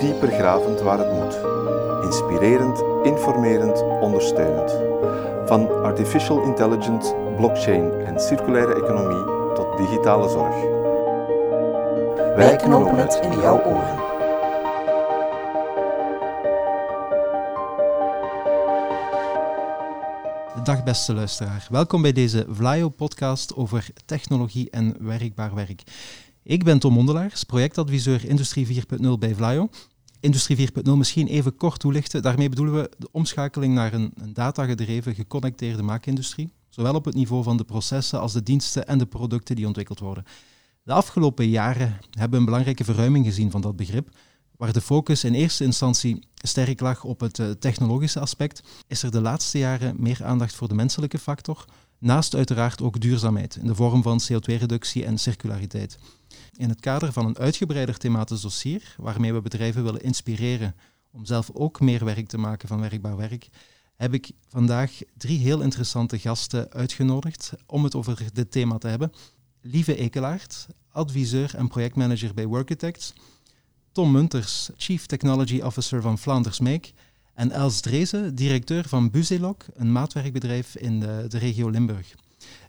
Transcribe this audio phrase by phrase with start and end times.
[0.00, 1.38] dieper gravend waar het moet.
[2.04, 4.76] Inspirerend, informerend, ondersteunend.
[5.48, 10.54] Van artificial intelligence, blockchain en circulaire economie tot digitale zorg.
[12.36, 14.06] Wij knopen het in jouw oren.
[20.64, 21.66] Dag beste luisteraar.
[21.70, 25.82] Welkom bij deze Vlaio-podcast over technologie en werkbaar werk.
[26.48, 29.68] Ik ben Tom Mondelaars, projectadviseur Industrie 4.0 bij Vlaio.
[30.20, 32.22] Industrie 4.0 misschien even kort toelichten.
[32.22, 36.52] Daarmee bedoelen we de omschakeling naar een, een datagedreven, geconnecteerde maakindustrie.
[36.68, 39.98] Zowel op het niveau van de processen als de diensten en de producten die ontwikkeld
[39.98, 40.24] worden.
[40.82, 44.08] De afgelopen jaren hebben we een belangrijke verruiming gezien van dat begrip.
[44.56, 49.10] Waar de focus in eerste instantie sterk lag op het uh, technologische aspect, is er
[49.10, 51.64] de laatste jaren meer aandacht voor de menselijke factor,
[51.98, 55.98] naast uiteraard ook duurzaamheid in de vorm van CO2-reductie en circulariteit.
[56.56, 60.74] In het kader van een uitgebreider thematisch dossier, waarmee we bedrijven willen inspireren
[61.10, 63.48] om zelf ook meer werk te maken van werkbaar werk,
[63.96, 69.12] heb ik vandaag drie heel interessante gasten uitgenodigd om het over dit thema te hebben.
[69.60, 73.12] Lieve Ekelaert, adviseur en projectmanager bij Workitects.
[73.92, 76.90] Tom Munters, Chief Technology Officer van Vlaanders Make.
[77.38, 82.14] En Els Drezen, directeur van Buzelok, een maatwerkbedrijf in de, de regio Limburg.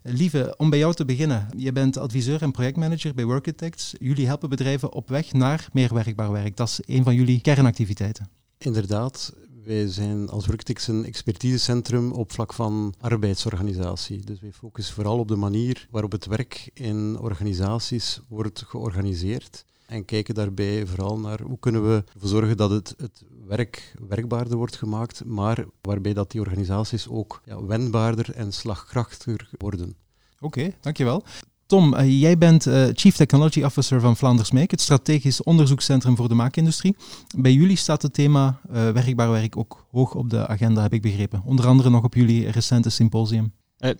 [0.04, 1.48] Lieve, om bij jou te beginnen.
[1.58, 3.96] Je bent adviseur en projectmanager bij Workitects.
[4.00, 6.58] Jullie helpen bedrijven op weg naar meer werkbaar werk.
[6.58, 8.30] Dat is een van jullie kernactiviteiten.
[8.58, 14.24] Inderdaad, wij zijn als Workitects een expertisecentrum op vlak van arbeidsorganisatie.
[14.26, 19.66] Dus wij focussen vooral op de manier waarop het werk in organisaties wordt georganiseerd.
[19.90, 24.58] En kijken daarbij vooral naar hoe kunnen we ervoor zorgen dat het, het werk werkbaarder
[24.58, 29.96] wordt gemaakt, maar waarbij dat die organisaties ook ja, wendbaarder en slagkrachtiger worden.
[30.40, 31.24] Oké, dankjewel.
[31.66, 36.28] Tom, uh, jij bent uh, Chief Technology Officer van Vlaanders Make, het strategisch onderzoekscentrum voor
[36.28, 36.96] de maakindustrie.
[37.38, 41.02] Bij jullie staat het thema uh, werkbaar werk ook hoog op de agenda, heb ik
[41.02, 41.42] begrepen.
[41.46, 43.54] Onder andere nog op jullie recente symposium.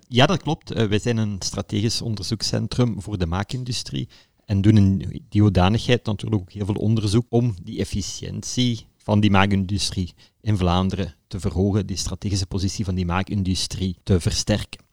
[0.08, 0.74] ja, dat klopt.
[0.74, 4.10] wij zijn een strategisch onderzoekscentrum voor de maakindustrie
[4.46, 9.32] en doen in die hoedanigheid natuurlijk ook heel veel onderzoek om die efficiëntie van die
[9.32, 14.84] maakindustrie in Vlaanderen te verhogen, die strategische positie van die maakindustrie te versterken.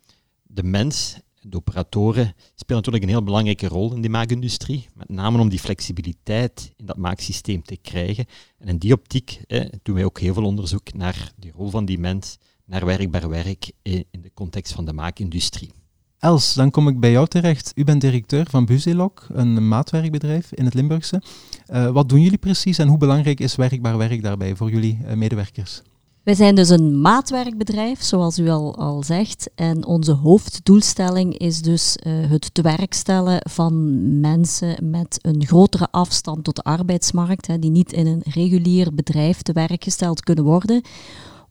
[0.42, 5.40] De mens, de operatoren, spelen natuurlijk een heel belangrijke rol in die maakindustrie, met name
[5.40, 8.26] om die flexibiliteit in dat maaksysteem te krijgen.
[8.58, 9.40] En in die optiek
[9.82, 13.72] doen wij ook heel veel onderzoek naar de rol van die mens, naar werkbaar werk
[13.82, 15.72] in de context van de maakindustrie.
[16.18, 17.72] Els, dan kom ik bij jou terecht.
[17.74, 21.22] U bent directeur van Buzelok, een maatwerkbedrijf in het Limburgse.
[21.70, 25.12] Uh, wat doen jullie precies en hoe belangrijk is werkbaar werk daarbij voor jullie uh,
[25.12, 25.82] medewerkers?
[26.22, 29.50] Wij zijn dus een maatwerkbedrijf, zoals u al, al zegt.
[29.54, 35.88] En onze hoofddoelstelling is dus uh, het te werk stellen van mensen met een grotere
[35.90, 40.44] afstand tot de arbeidsmarkt, hè, die niet in een regulier bedrijf te werk gesteld kunnen
[40.44, 40.82] worden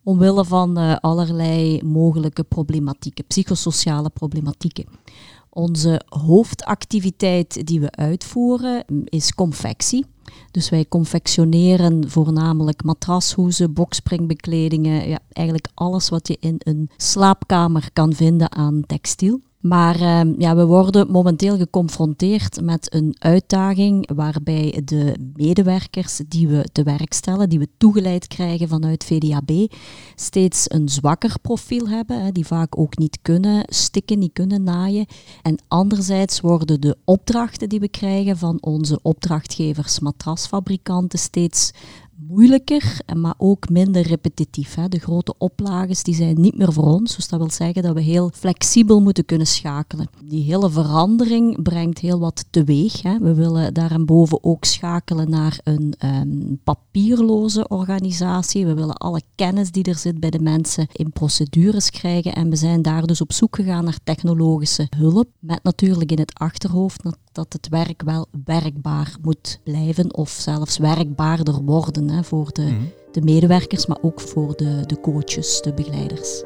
[0.06, 4.86] omwille van uh, allerlei mogelijke problematieken, psychosociale problematieken.
[5.50, 10.06] Onze hoofdactiviteit die we uitvoeren is confectie.
[10.52, 18.14] Dus wij confectioneren voornamelijk matrashoezen, bokspringbekledingen, ja, eigenlijk alles wat je in een slaapkamer kan
[18.14, 19.40] vinden aan textiel.
[19.68, 26.66] Maar uh, ja, we worden momenteel geconfronteerd met een uitdaging waarbij de medewerkers die we
[26.72, 29.52] te werk stellen, die we toegeleid krijgen vanuit VDAB,
[30.16, 35.06] steeds een zwakker profiel hebben, hè, die vaak ook niet kunnen stikken, niet kunnen naaien.
[35.42, 41.72] En anderzijds worden de opdrachten die we krijgen van onze opdrachtgevers, matrasfabrikanten, steeds
[42.28, 44.76] moeilijker, maar ook minder repetitief.
[44.76, 44.88] Hè.
[44.88, 47.16] De grote oplages die zijn niet meer voor ons.
[47.16, 50.08] Dus dat wil zeggen dat we heel flexibel moeten kunnen schakelen.
[50.24, 53.02] Die hele verandering brengt heel wat teweeg.
[53.02, 53.20] Hè.
[53.20, 58.66] We willen daarboven ook schakelen naar een um, papierloze organisatie.
[58.66, 62.34] We willen alle kennis die er zit bij de mensen in procedures krijgen.
[62.34, 65.28] En we zijn daar dus op zoek gegaan naar technologische hulp.
[65.40, 67.04] Met natuurlijk in het achterhoofd
[67.36, 72.82] dat het werk wel werkbaar moet blijven of zelfs werkbaarder worden hè, voor de, mhm.
[73.12, 76.44] de medewerkers, maar ook voor de, de coaches, de begeleiders.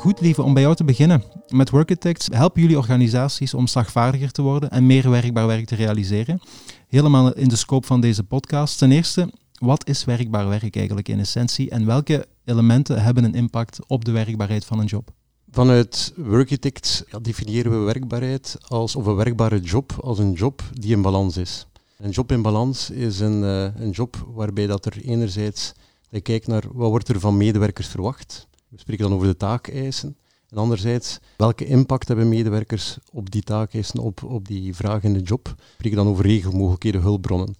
[0.00, 1.22] Goed, lieve, om bij jou te beginnen.
[1.48, 6.40] Met Workitects helpen jullie organisaties om slagvaardiger te worden en meer werkbaar werk te realiseren.
[6.88, 8.78] helemaal in de scope van deze podcast.
[8.78, 13.78] Ten eerste, wat is werkbaar werk eigenlijk in essentie en welke elementen hebben een impact
[13.86, 15.10] op de werkbaarheid van een job?
[15.50, 20.92] Vanuit Workitect ja, definiëren we werkbaarheid als, of een werkbare job als een job die
[20.92, 21.66] in balans is.
[21.98, 25.72] Een job in balans is een, uh, een job waarbij dat er enerzijds
[26.10, 28.46] je kijkt naar wat wordt er van medewerkers verwacht.
[28.68, 30.16] We spreken dan over de taakeisen.
[30.48, 35.22] En anderzijds, welke impact hebben medewerkers op die taakeisen, op, op die vraag in de
[35.22, 35.54] job?
[35.56, 37.54] We spreken dan over regelmogelijkheden, hulpbronnen.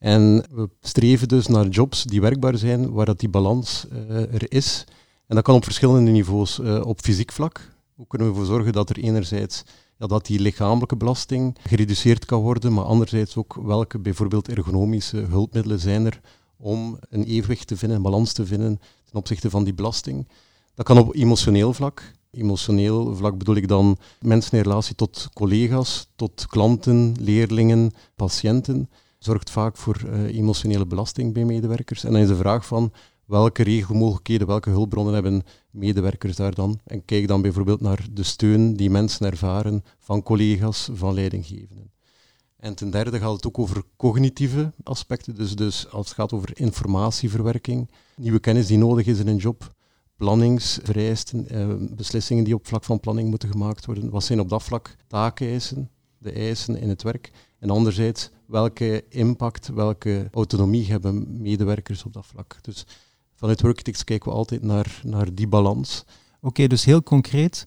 [0.00, 4.52] En we streven dus naar jobs die werkbaar zijn, waar dat die balans uh, er
[4.52, 4.84] is.
[5.26, 6.58] En dat kan op verschillende niveaus.
[6.58, 9.62] Uh, op fysiek vlak, hoe kunnen we ervoor zorgen dat er enerzijds
[9.98, 15.80] ja, dat die lichamelijke belasting gereduceerd kan worden, maar anderzijds ook welke bijvoorbeeld ergonomische hulpmiddelen
[15.80, 16.20] zijn er
[16.56, 20.28] om een evenwicht te vinden, een balans te vinden ten opzichte van die belasting.
[20.74, 22.12] Dat kan op emotioneel vlak.
[22.30, 28.88] Emotioneel vlak bedoel ik dan mensen in relatie tot collega's, tot klanten, leerlingen, patiënten.
[29.20, 32.04] Zorgt vaak voor uh, emotionele belasting bij medewerkers.
[32.04, 32.92] En dan is de vraag van
[33.26, 36.80] welke regelmogelijkheden, welke hulpbronnen hebben medewerkers daar dan?
[36.84, 41.92] En kijk dan bijvoorbeeld naar de steun die mensen ervaren van collega's, van leidinggevenden.
[42.56, 46.50] En ten derde gaat het ook over cognitieve aspecten, dus, dus als het gaat over
[46.60, 49.74] informatieverwerking, nieuwe kennis die nodig is in een job,
[50.16, 54.10] planningsvereisten, eh, beslissingen die op vlak van planning moeten gemaakt worden.
[54.10, 57.30] Wat zijn op dat vlak taakeisen, de eisen in het werk?
[57.60, 62.58] En anderzijds, welke impact, welke autonomie hebben medewerkers op dat vlak?
[62.60, 62.86] Dus
[63.34, 66.04] vanuit Worketics kijken we altijd naar, naar die balans.
[66.40, 67.66] Oké, dus heel concreet,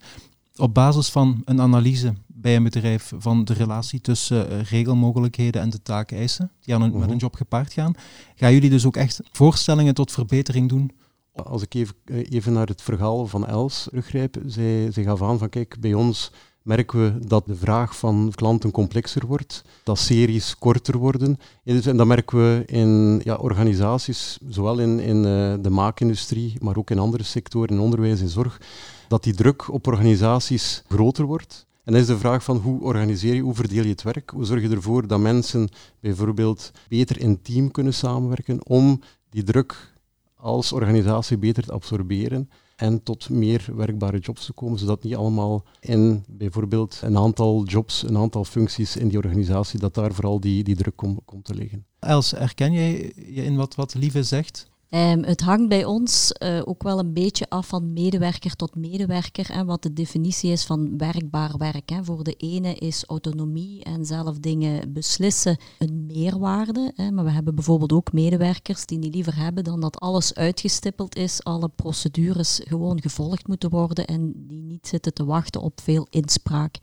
[0.55, 5.69] op basis van een analyse bij een bedrijf van de relatie tussen uh, regelmogelijkheden en
[5.69, 7.17] de taakeisen die aan een, met een mhm.
[7.17, 7.93] job gepaard gaan,
[8.35, 10.91] gaan jullie dus ook echt voorstellingen tot verbetering doen?
[11.33, 15.37] Als ik even, eh, even naar het verhaal van Els teruggrijp, zij, zij gaf aan
[15.37, 16.31] van kijk, bij ons
[16.63, 21.37] merken we dat de vraag van klanten complexer wordt, dat series korter worden.
[21.63, 26.89] En dat merken we in ja, organisaties, zowel in, in uh, de maakindustrie, maar ook
[26.89, 28.61] in andere sectoren, in onderwijs en zorg,
[29.07, 31.65] dat die druk op organisaties groter wordt.
[31.83, 34.29] En dan is de vraag van hoe organiseer je, hoe verdeel je het werk?
[34.29, 35.69] Hoe zorg je ervoor dat mensen
[35.99, 39.93] bijvoorbeeld beter in team kunnen samenwerken om die druk
[40.35, 45.63] als organisatie beter te absorberen en tot meer werkbare jobs te komen, zodat niet allemaal
[45.79, 50.63] in bijvoorbeeld een aantal jobs, een aantal functies in die organisatie, dat daar vooral die,
[50.63, 51.85] die druk komt te liggen.
[51.99, 54.71] Els, herken jij je in wat, wat Lieve zegt?
[54.95, 59.49] Um, het hangt bij ons uh, ook wel een beetje af van medewerker tot medewerker
[59.49, 61.89] en wat de definitie is van werkbaar werk.
[61.89, 62.03] Hè.
[62.03, 66.91] Voor de ene is autonomie en zelf dingen beslissen een meerwaarde.
[66.95, 67.11] Hè.
[67.11, 71.43] Maar we hebben bijvoorbeeld ook medewerkers die niet liever hebben dan dat alles uitgestippeld is,
[71.43, 76.75] alle procedures gewoon gevolgd moeten worden en die niet zitten te wachten op veel inspraak.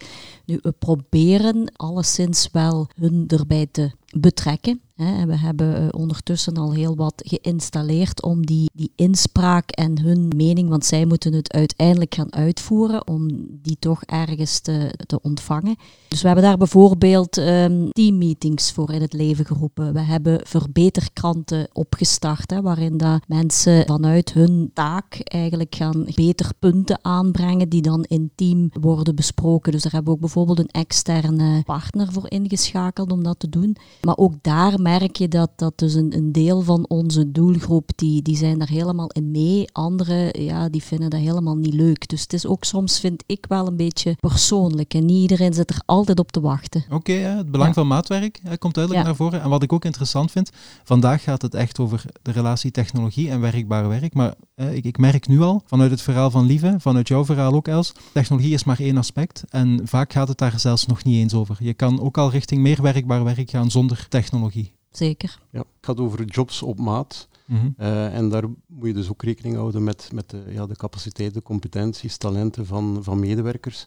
[0.44, 4.80] Nu, we proberen alleszins wel hun erbij te betrekken.
[5.00, 10.68] We hebben eh, ondertussen al heel wat geïnstalleerd om die, die inspraak en hun mening,
[10.68, 13.28] want zij moeten het uiteindelijk gaan uitvoeren, om
[13.62, 15.76] die toch ergens te, te ontvangen.
[16.08, 19.92] Dus we hebben daar bijvoorbeeld um, teammeetings voor in het leven geroepen.
[19.92, 26.98] We hebben verbeterkranten opgestart, hè, waarin dat mensen vanuit hun taak eigenlijk gaan beter punten
[27.02, 29.72] aanbrengen die dan in team worden besproken.
[29.72, 33.76] Dus daar hebben we ook bijvoorbeeld een externe partner voor ingeschakeld om dat te doen.
[34.02, 38.22] Maar ook daar merk je dat, dat dus een, een deel van onze doelgroep, die,
[38.22, 39.68] die zijn daar helemaal in mee.
[39.72, 42.08] Anderen, ja, die vinden dat helemaal niet leuk.
[42.08, 44.94] Dus het is ook soms, vind ik, wel een beetje persoonlijk.
[44.94, 46.84] En niet iedereen zit er altijd op te wachten.
[46.90, 49.42] Oké, het belang van maatwerk komt duidelijk naar voren.
[49.42, 50.50] En wat ik ook interessant vind,
[50.84, 54.14] vandaag gaat het echt over de relatie technologie en werkbaar werk.
[54.14, 57.68] Maar ik, ik merk nu al, vanuit het verhaal van Lieve, vanuit jouw verhaal ook
[57.68, 59.44] Els, technologie is maar één aspect.
[59.48, 61.56] En vaak gaat het daar zelfs nog niet eens over.
[61.58, 64.78] Je kan ook al richting meer werkbaar werk gaan zonder technologie.
[64.90, 65.40] Zeker.
[65.50, 67.28] Ja, het gaat over jobs op maat.
[67.46, 67.68] Mhm.
[67.76, 71.34] Eh, en daar moet je dus ook rekening houden met, met de, ja, de capaciteit,
[71.34, 73.84] de competenties, talenten van, van medewerkers.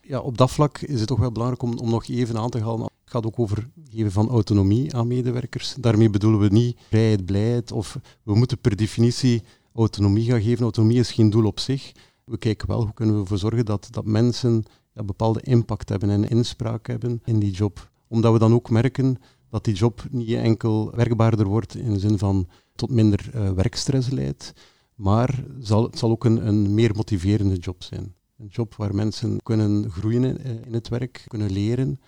[0.00, 2.60] Ja, op dat vlak is het toch wel belangrijk om, om nog even aan te
[2.60, 2.82] halen.
[2.82, 5.74] Het gaat ook over geven van autonomie aan medewerkers.
[5.80, 9.42] Daarmee bedoelen we niet vrijheid, blijheid of we moeten per definitie
[9.74, 10.62] autonomie gaan geven.
[10.62, 11.92] Autonomie is geen doel op zich.
[12.24, 16.10] We kijken wel hoe kunnen we ervoor zorgen dat, dat mensen ja, bepaalde impact hebben
[16.10, 17.90] en inspraak hebben in die job.
[18.08, 19.18] Omdat we dan ook merken
[19.54, 24.10] dat die job niet enkel werkbaarder wordt in de zin van tot minder uh, werkstress
[24.10, 24.52] leidt,
[24.94, 28.14] maar zal, het zal ook een, een meer motiverende job zijn.
[28.38, 32.00] Een job waar mensen kunnen groeien in, in het werk, kunnen leren,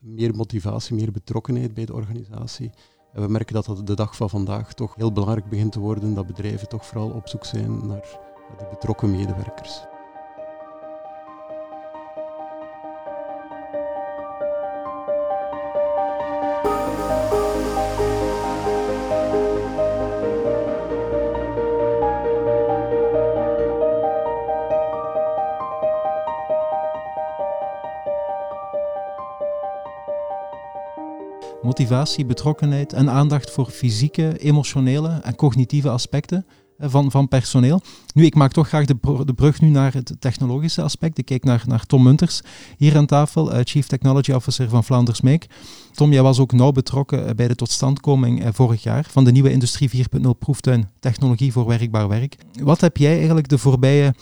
[0.00, 2.70] meer motivatie, meer betrokkenheid bij de organisatie.
[3.12, 6.14] En we merken dat dat de dag van vandaag toch heel belangrijk begint te worden,
[6.14, 8.18] dat bedrijven toch vooral op zoek zijn naar
[8.58, 9.89] die betrokken medewerkers.
[31.70, 36.46] Motivatie, betrokkenheid en aandacht voor fysieke, emotionele en cognitieve aspecten
[36.78, 37.80] van, van personeel.
[38.14, 41.18] Nu, ik maak toch graag de, de brug nu naar het technologische aspect.
[41.18, 42.40] Ik kijk naar, naar Tom Munters
[42.76, 45.46] hier aan tafel, uh, Chief Technology Officer van Vlaanders Make.
[45.92, 49.52] Tom, jij was ook nauw betrokken eh, bij de totstandkoming vorig jaar van de nieuwe
[49.52, 52.36] Industrie 4.0 proeftuin Technologie voor Werkbaar Werk.
[52.62, 54.14] Wat heb jij eigenlijk de voorbije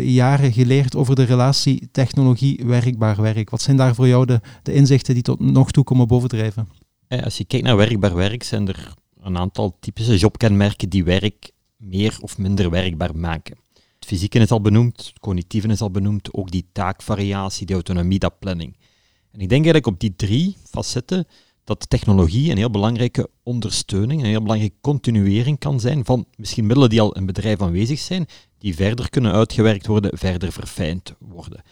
[0.00, 3.50] jaren geleerd over de relatie technologie-werkbaar werk?
[3.50, 6.81] Wat zijn daar voor jou de, de inzichten die tot nog toe komen bovendrijven?
[7.20, 12.16] Als je kijkt naar werkbaar werk, zijn er een aantal typische jobkenmerken die werk meer
[12.20, 13.56] of minder werkbaar maken.
[13.74, 18.18] Het fysieke is al benoemd, het cognitieve is al benoemd, ook die taakvariatie, die autonomie,
[18.18, 18.76] dat planning.
[19.30, 21.26] En ik denk eigenlijk op die drie facetten
[21.64, 26.90] dat technologie een heel belangrijke ondersteuning, een heel belangrijke continuering kan zijn van misschien middelen
[26.90, 28.26] die al in bedrijf aanwezig zijn,
[28.58, 31.62] die verder kunnen uitgewerkt worden, verder verfijnd worden.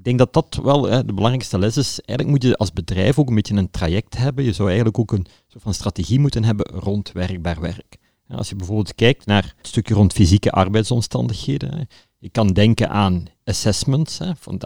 [0.00, 2.00] Ik denk dat dat wel hè, de belangrijkste les is.
[2.00, 4.44] Eigenlijk moet je als bedrijf ook een beetje een traject hebben.
[4.44, 7.96] Je zou eigenlijk ook een soort van strategie moeten hebben rond werkbaar werk.
[8.28, 11.88] Als je bijvoorbeeld kijkt naar het stukje rond fysieke arbeidsomstandigheden,
[12.18, 14.18] je kan denken aan assessments.
[14.18, 14.60] Hè, van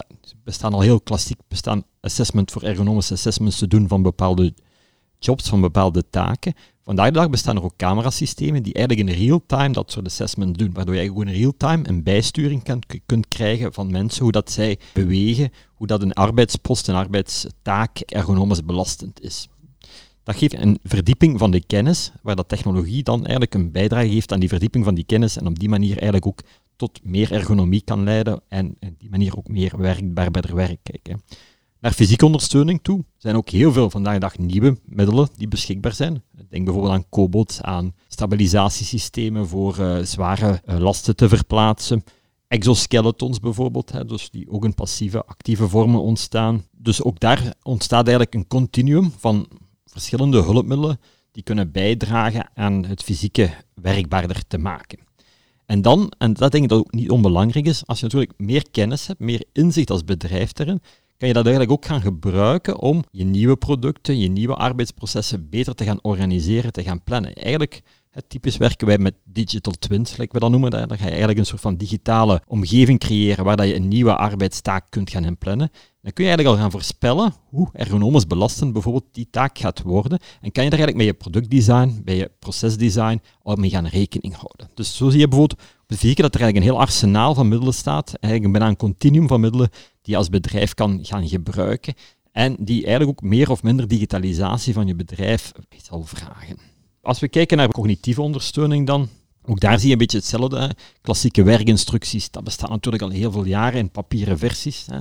[0.44, 4.54] bestaan al heel klassiek bestaan assessment voor ergonomische assessments te doen van bepaalde
[5.24, 6.54] jobs, van bepaalde taken.
[6.82, 10.72] Vandaag de dag bestaan er ook camerasystemen die eigenlijk in real-time dat soort assessments doen,
[10.72, 14.78] waardoor je eigenlijk in real-time een bijsturing kan, kunt krijgen van mensen, hoe dat zij
[14.92, 19.48] bewegen, hoe dat een arbeidspost, een arbeidstaak ergonomisch belastend is.
[20.22, 24.32] Dat geeft een verdieping van de kennis, waar dat technologie dan eigenlijk een bijdrage geeft
[24.32, 26.40] aan die verdieping van die kennis en op die manier eigenlijk ook
[26.76, 31.22] tot meer ergonomie kan leiden en op die manier ook meer werkbaar bij werk kijken.
[31.84, 35.92] Naar fysieke ondersteuning toe zijn ook heel veel vandaag de dag nieuwe middelen die beschikbaar
[35.92, 36.22] zijn.
[36.48, 42.04] Denk bijvoorbeeld aan Cobot, aan stabilisatiesystemen voor uh, zware uh, lasten te verplaatsen.
[42.48, 46.64] Exoskeletons bijvoorbeeld, hè, dus die ook in passieve, actieve vormen ontstaan.
[46.72, 49.48] Dus ook daar ontstaat eigenlijk een continuum van
[49.84, 51.00] verschillende hulpmiddelen
[51.32, 54.98] die kunnen bijdragen aan het fysieke werkbaarder te maken.
[55.66, 58.70] En dan, en dat denk ik dat ook niet onbelangrijk is, als je natuurlijk meer
[58.70, 60.80] kennis hebt, meer inzicht als bedrijf erin,
[61.24, 65.74] kan je dat eigenlijk ook gaan gebruiken om je nieuwe producten, je nieuwe arbeidsprocessen beter
[65.74, 67.34] te gaan organiseren, te gaan plannen.
[67.34, 67.82] Eigenlijk,
[68.26, 70.70] typisch werken wij met digital twins, zoals we dat noemen.
[70.70, 74.16] Dan ga je eigenlijk een soort van digitale omgeving creëren waar dat je een nieuwe
[74.16, 75.70] arbeidstaak kunt gaan inplannen.
[76.02, 80.18] Dan kun je eigenlijk al gaan voorspellen hoe ergonomisch belastend bijvoorbeeld die taak gaat worden.
[80.40, 84.34] En kan je daar eigenlijk met je productdesign, bij je procesdesign al mee gaan rekening
[84.34, 84.70] houden.
[84.74, 87.74] Dus zo zie je bijvoorbeeld op de dat er eigenlijk een heel arsenaal van middelen
[87.74, 88.14] staat.
[88.20, 89.68] Eigenlijk bijna een continuum van middelen
[90.02, 91.94] die je als bedrijf kan gaan gebruiken.
[92.32, 95.52] En die eigenlijk ook meer of minder digitalisatie van je bedrijf
[95.82, 96.73] zal vragen.
[97.04, 99.08] Als we kijken naar cognitieve ondersteuning dan,
[99.44, 100.76] ook daar zie je een beetje hetzelfde.
[101.00, 104.86] Klassieke werkinstructies, dat bestaat natuurlijk al heel veel jaren in papieren versies.
[104.86, 105.00] Hè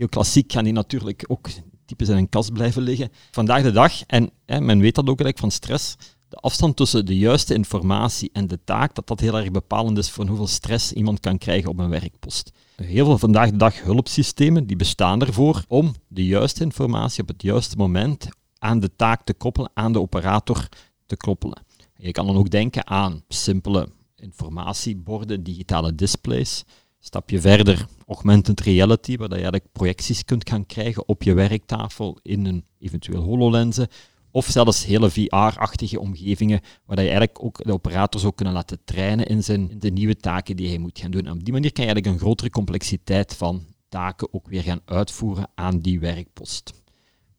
[0.00, 1.48] heel klassiek gaan die natuurlijk ook
[1.86, 3.10] typisch in een kast blijven liggen.
[3.30, 5.96] Vandaag de dag, en hè, men weet dat ook eigenlijk van stress,
[6.28, 10.10] de afstand tussen de juiste informatie en de taak, dat dat heel erg bepalend is
[10.10, 12.52] voor hoeveel stress iemand kan krijgen op een werkpost.
[12.76, 17.42] Heel veel vandaag de dag hulpsystemen die bestaan ervoor om de juiste informatie op het
[17.42, 18.28] juiste moment
[18.58, 20.68] aan de taak te koppelen, aan de operator
[21.16, 21.62] te.
[21.96, 26.64] Je kan dan ook denken aan simpele informatieborden, digitale displays,
[27.02, 32.46] Stapje verder, augmented reality, waar je eigenlijk projecties kunt gaan krijgen op je werktafel in
[32.46, 33.88] een eventueel HoloLenzen.
[34.30, 39.26] Of zelfs hele VR-achtige omgevingen, waar je eigenlijk ook de operator zou kunnen laten trainen
[39.26, 41.26] in, zijn, in de nieuwe taken die hij moet gaan doen.
[41.26, 44.80] En op die manier kan je eigenlijk een grotere complexiteit van taken ook weer gaan
[44.84, 46.72] uitvoeren aan die werkpost.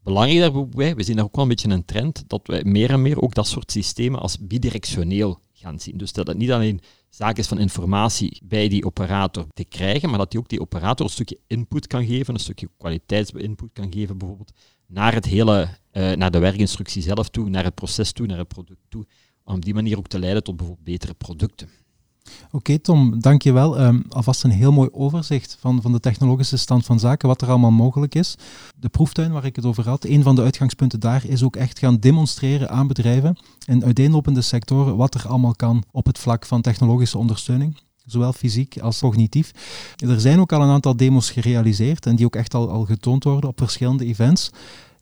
[0.03, 3.01] Belangrijk daarbij, we zien daar ook wel een beetje een trend, dat wij meer en
[3.01, 5.97] meer ook dat soort systemen als bidirectioneel gaan zien.
[5.97, 10.17] Dus dat het niet alleen zaak is van informatie bij die operator te krijgen, maar
[10.17, 14.17] dat die ook die operator een stukje input kan geven, een stukje kwaliteitsinput kan geven
[14.17, 14.51] bijvoorbeeld,
[14.87, 18.47] naar, het hele, uh, naar de werkinstructie zelf toe, naar het proces toe, naar het
[18.47, 19.05] product toe,
[19.43, 21.69] om op die manier ook te leiden tot bijvoorbeeld betere producten.
[22.51, 23.81] Oké Tom, dankjewel.
[23.81, 27.49] Um, alvast een heel mooi overzicht van, van de technologische stand van zaken, wat er
[27.49, 28.35] allemaal mogelijk is.
[28.75, 31.79] De proeftuin waar ik het over had, een van de uitgangspunten daar is ook echt
[31.79, 36.61] gaan demonstreren aan bedrijven in uiteenlopende sectoren wat er allemaal kan op het vlak van
[36.61, 39.51] technologische ondersteuning zowel fysiek als cognitief.
[39.95, 43.23] Er zijn ook al een aantal demos gerealiseerd en die ook echt al, al getoond
[43.23, 44.51] worden op verschillende events.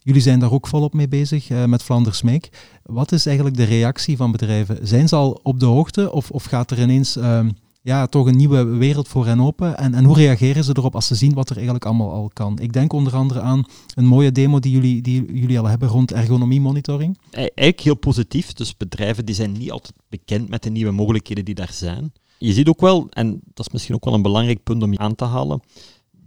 [0.09, 2.49] Jullie zijn daar ook volop mee bezig uh, met Flanders Make.
[2.83, 4.87] Wat is eigenlijk de reactie van bedrijven?
[4.87, 7.39] Zijn ze al op de hoogte of, of gaat er ineens uh,
[7.81, 9.77] ja, toch een nieuwe wereld voor hen open?
[9.77, 12.59] En, en hoe reageren ze erop als ze zien wat er eigenlijk allemaal al kan?
[12.59, 13.63] Ik denk onder andere aan
[13.95, 17.17] een mooie demo die jullie, die jullie al hebben rond ergonomie monitoring.
[17.31, 18.53] Eigenlijk heel positief.
[18.53, 22.11] Dus bedrijven die zijn niet altijd bekend met de nieuwe mogelijkheden die daar zijn.
[22.37, 25.15] Je ziet ook wel, en dat is misschien ook wel een belangrijk punt om aan
[25.15, 25.61] te halen,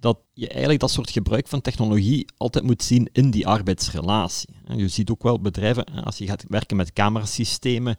[0.03, 4.49] dat je eigenlijk dat soort gebruik van technologie altijd moet zien in die arbeidsrelatie.
[4.77, 7.97] Je ziet ook wel bedrijven, als je gaat werken met camerasystemen,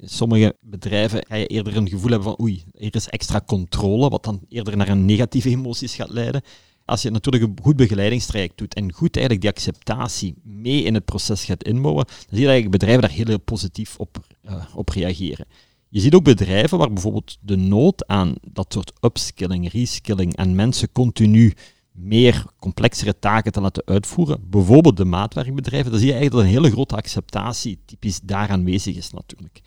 [0.00, 4.24] sommige bedrijven ga je eerder een gevoel hebben van oei, er is extra controle, wat
[4.24, 6.42] dan eerder naar een negatieve emoties gaat leiden.
[6.84, 11.04] Als je natuurlijk een goed begeleidingstraject doet en goed eigenlijk die acceptatie mee in het
[11.04, 14.88] proces gaat inbouwen, dan zie je eigenlijk bedrijven daar heel, heel positief op, uh, op
[14.88, 15.46] reageren.
[15.88, 20.92] Je ziet ook bedrijven waar bijvoorbeeld de nood aan dat soort upskilling, reskilling en mensen
[20.92, 21.54] continu
[21.92, 26.62] meer complexere taken te laten uitvoeren, bijvoorbeeld de maatwerkbedrijven, dan zie je eigenlijk dat een
[26.62, 29.60] hele grote acceptatie typisch daar aanwezig is natuurlijk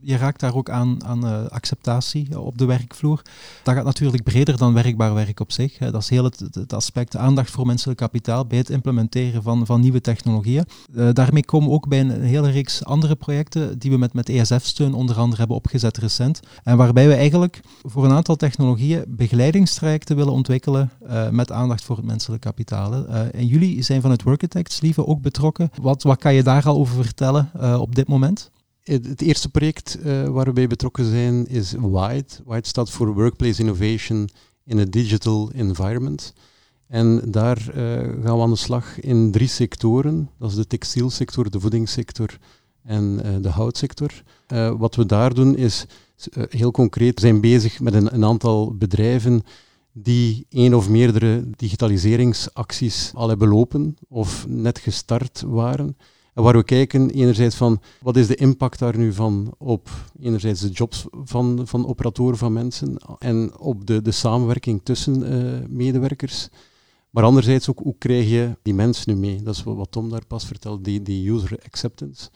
[0.00, 3.22] je raakt daar ook aan, aan uh, acceptatie op de werkvloer.
[3.62, 5.78] Dat gaat natuurlijk breder dan werkbaar werk op zich.
[5.78, 9.80] Dat is heel het, het, aspect aandacht voor menselijk kapitaal bij het implementeren van, van
[9.80, 10.64] nieuwe technologieën.
[10.94, 14.28] Uh, daarmee komen we ook bij een hele reeks andere projecten die we met, met
[14.28, 16.40] ESF-steun onder andere hebben opgezet recent.
[16.62, 20.90] En waarbij we eigenlijk voor een aantal technologieën begeleidingstrajecten willen ontwikkelen
[21.30, 23.06] met aandacht voor het menselijk kapitaal.
[23.06, 25.70] en jullie zijn van het Workitects, lieve, ook betrokken.
[25.82, 28.50] Wat, wat kan je daar al over vertellen op dit moment?
[28.84, 32.26] Het, eerste project uh, waar we bij betrokken zijn is WIDE.
[32.46, 34.28] WIDE staat voor Workplace Innovation
[34.64, 36.32] in a Digital Environment.
[36.86, 37.74] En daar uh,
[38.24, 40.30] gaan we aan de slag in drie sectoren.
[40.38, 42.38] Dat is de textielsector, de voedingssector
[42.82, 44.10] en uh, de houtsector.
[44.78, 45.86] wat we daar doen is
[46.48, 49.42] heel concreet, we zijn bezig met een, een aantal bedrijven
[49.92, 55.96] die één of meerdere digitaliseringsacties al hebben lopen of net gestart waren
[56.42, 59.88] waar we kijken enerzijds van wat is de impact daar nu van op
[60.20, 65.66] enerzijds de jobs van, van operatoren van mensen en op de, de samenwerking tussen uh,
[65.68, 66.48] medewerkers.
[67.10, 69.42] Maar anderzijds ook hoe krijg je die mensen nu mee?
[69.42, 72.30] Dat is wat Tom daar pas vertelde, die, die user acceptance.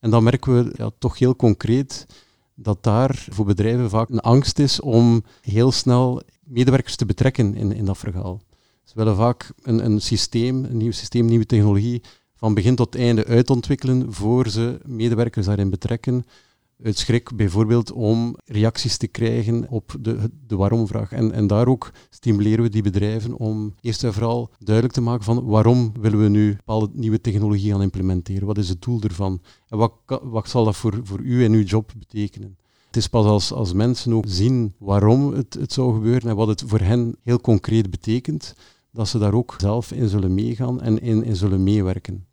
[0.00, 2.06] En dan merken we ja, toch heel concreet
[2.54, 7.72] dat daar voor bedrijven vaak een angst is om heel snel medewerkers te betrekken in,
[7.72, 8.40] in dat verhaal.
[8.84, 12.02] Ze willen vaak een, een systeem, een nieuw systeem, nieuwe technologie
[12.44, 16.24] van begin tot einde uitontwikkelen voor ze medewerkers daarin betrekken.
[16.82, 21.12] Uit schrik bijvoorbeeld om reacties te krijgen op de, de waarom-vraag.
[21.12, 25.24] En, en daar ook stimuleren we die bedrijven om eerst en vooral duidelijk te maken
[25.24, 28.46] van waarom willen we nu bepaalde nieuwe technologie gaan implementeren.
[28.46, 29.40] Wat is het doel ervan?
[29.68, 32.56] En wat, wat zal dat voor, voor u en uw job betekenen?
[32.86, 36.48] Het is pas als, als mensen ook zien waarom het, het zou gebeuren en wat
[36.48, 38.54] het voor hen heel concreet betekent,
[38.90, 42.32] dat ze daar ook zelf in zullen meegaan en in, in zullen meewerken.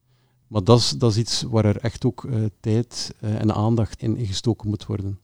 [0.51, 4.01] Maar dat is, dat is iets waar er echt ook uh, tijd uh, en aandacht
[4.01, 5.19] in gestoken moet worden.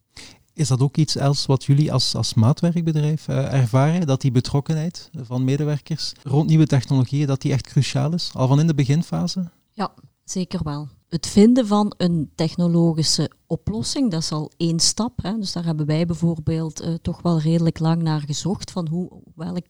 [0.53, 4.07] Is dat ook iets else wat jullie als, als maatwerkbedrijf uh, ervaren?
[4.07, 8.31] Dat die betrokkenheid van medewerkers rond nieuwe technologieën, dat die echt cruciaal is?
[8.33, 9.49] Al van in de beginfase?
[9.71, 10.87] Ja, zeker wel.
[11.07, 15.21] Het vinden van een technologische oplossing, dat is al één stap.
[15.21, 15.37] Hè.
[15.37, 19.67] Dus daar hebben wij bijvoorbeeld uh, toch wel redelijk lang naar gezocht van hoe, welk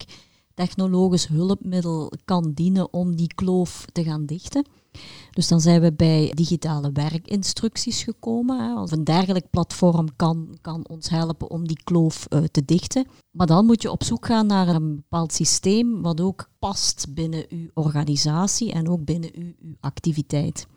[0.54, 4.66] technologisch hulpmiddel kan dienen om die kloof te gaan dichten.
[5.32, 8.60] Dus dan zijn we bij digitale werkinstructies gekomen.
[8.60, 8.92] Hè.
[8.92, 13.08] Een dergelijk platform kan, kan ons helpen om die kloof uh, te dichten.
[13.32, 17.46] Maar dan moet je op zoek gaan naar een bepaald systeem wat ook past binnen
[17.50, 20.68] uw organisatie en ook binnen uw, uw activiteit.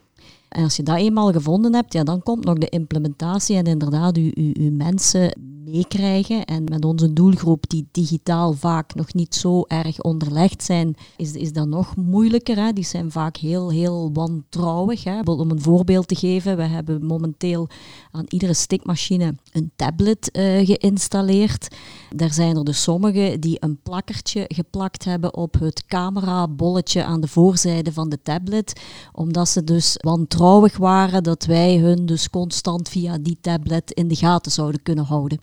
[0.50, 4.16] En als je dat eenmaal gevonden hebt, ja, dan komt nog de implementatie en inderdaad
[4.16, 6.44] uw, uw, uw mensen meekrijgen.
[6.44, 11.52] En met onze doelgroep, die digitaal vaak nog niet zo erg onderlegd zijn, is, is
[11.52, 12.56] dat nog moeilijker.
[12.56, 12.72] Hè?
[12.72, 15.04] Die zijn vaak heel, heel wantrouwig.
[15.04, 15.20] Hè?
[15.20, 17.68] Om een voorbeeld te geven, we hebben momenteel
[18.10, 21.76] aan iedere stikmachine een tablet uh, geïnstalleerd.
[22.16, 27.28] Daar zijn er dus sommigen die een plakkertje geplakt hebben op het camerabolletje aan de
[27.28, 28.80] voorzijde van de tablet,
[29.12, 30.38] omdat ze dus wantrouwig
[30.76, 35.40] waren dat wij hun dus constant via die tablet in de gaten zouden kunnen houden.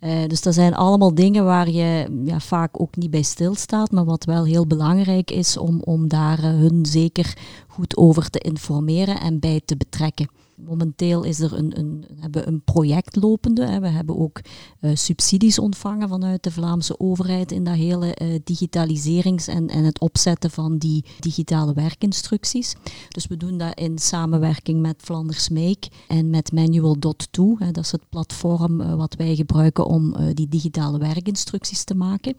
[0.00, 4.04] Uh, dus dat zijn allemaal dingen waar je ja, vaak ook niet bij stilstaat, maar
[4.04, 9.20] wat wel heel belangrijk is om, om daar uh, hun zeker goed over te informeren
[9.20, 10.28] en bij te betrekken.
[10.56, 13.66] Momenteel is er een, een, hebben we een project lopende.
[13.66, 13.80] Hè.
[13.80, 14.40] We hebben ook
[14.80, 20.00] uh, subsidies ontvangen vanuit de Vlaamse overheid in dat hele uh, digitaliserings- en, en het
[20.00, 22.74] opzetten van die digitale werkinstructies.
[23.08, 27.56] Dus we doen dat in samenwerking met Flanders Make en met Manual.to.
[27.58, 32.36] Dat is het platform uh, wat wij gebruiken om die digitale werkinstructies te maken.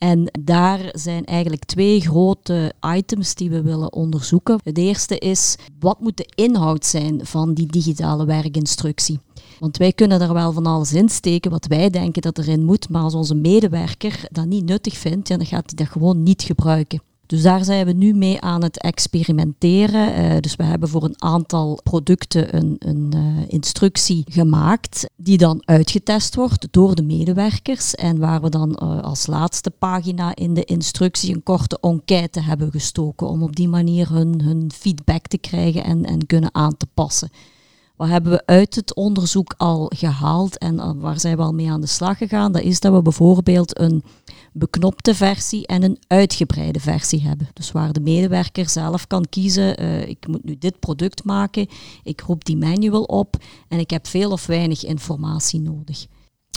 [0.00, 4.60] En daar zijn eigenlijk twee grote items die we willen onderzoeken.
[4.62, 9.20] Het eerste is, wat moet de inhoud zijn van die digitale werkinstructie?
[9.58, 12.88] Want wij kunnen er wel van alles in steken wat wij denken dat erin moet,
[12.88, 17.02] maar als onze medewerker dat niet nuttig vindt, dan gaat hij dat gewoon niet gebruiken.
[17.30, 20.24] Dus daar zijn we nu mee aan het experimenteren.
[20.24, 25.62] Uh, dus we hebben voor een aantal producten een, een uh, instructie gemaakt die dan
[25.64, 30.64] uitgetest wordt door de medewerkers en waar we dan uh, als laatste pagina in de
[30.64, 35.84] instructie een korte enquête hebben gestoken om op die manier hun, hun feedback te krijgen
[35.84, 37.30] en, en kunnen aan te passen.
[38.00, 41.80] Wat hebben we uit het onderzoek al gehaald en waar zijn we al mee aan
[41.80, 42.52] de slag gegaan?
[42.52, 44.02] Dat is dat we bijvoorbeeld een
[44.52, 47.48] beknopte versie en een uitgebreide versie hebben.
[47.52, 51.66] Dus waar de medewerker zelf kan kiezen, uh, ik moet nu dit product maken,
[52.02, 53.36] ik roep die manual op
[53.68, 56.06] en ik heb veel of weinig informatie nodig.